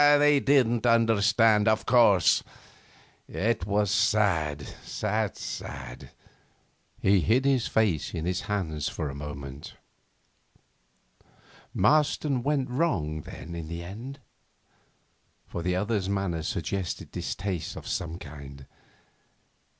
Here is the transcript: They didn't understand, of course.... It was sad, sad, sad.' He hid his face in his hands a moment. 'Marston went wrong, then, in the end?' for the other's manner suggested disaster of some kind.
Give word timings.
They 0.17 0.39
didn't 0.39 0.87
understand, 0.87 1.67
of 1.67 1.85
course.... 1.85 2.41
It 3.27 3.67
was 3.67 3.91
sad, 3.91 4.61
sad, 4.83 5.37
sad.' 5.37 6.09
He 6.99 7.19
hid 7.19 7.45
his 7.45 7.67
face 7.67 8.11
in 8.15 8.25
his 8.25 8.41
hands 8.49 8.97
a 8.97 9.13
moment. 9.13 9.75
'Marston 11.71 12.41
went 12.41 12.71
wrong, 12.71 13.21
then, 13.21 13.53
in 13.53 13.67
the 13.67 13.83
end?' 13.83 14.17
for 15.45 15.61
the 15.61 15.75
other's 15.75 16.09
manner 16.09 16.41
suggested 16.41 17.11
disaster 17.11 17.77
of 17.77 17.87
some 17.87 18.17
kind. 18.17 18.65